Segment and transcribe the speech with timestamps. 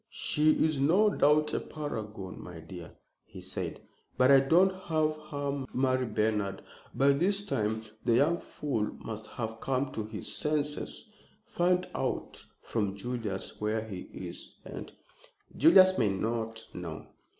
[0.09, 2.91] "She is no doubt a paragon, my dear,"
[3.23, 3.81] he said;
[4.17, 6.63] "but I won't have her marry Bernard.
[6.95, 11.07] By this time the young fool must have come to his senses.
[11.45, 14.91] Find out from Julius where he is, and"
[15.55, 17.05] "Julius may not know!"